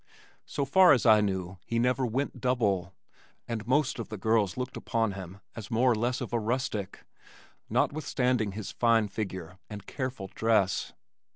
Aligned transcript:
So 0.47 0.65
far 0.65 0.93
as 0.93 1.05
I 1.05 1.21
knew 1.21 1.59
he 1.63 1.77
never 1.77 2.07
"went 2.07 2.41
double," 2.41 2.95
and 3.47 3.67
most 3.67 3.99
of 3.99 4.09
the 4.09 4.17
girls 4.17 4.57
looked 4.57 4.75
upon 4.75 5.11
him 5.11 5.41
as 5.55 5.69
more 5.69 5.91
or 5.91 5.95
less 5.95 6.21
of 6.21 6.33
a 6.33 6.39
rustic, 6.39 7.05
notwithstanding 7.69 8.53
his 8.53 8.71
fine 8.71 9.09
figure 9.09 9.59
and 9.69 9.85
careful 9.85 10.31
dress. 10.33 10.93